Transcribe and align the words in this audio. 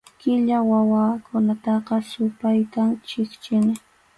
Qilla 0.21 0.57
wawakunataqa 0.69 1.95
supaytam 2.11 2.89
chiqnini. 3.07 3.73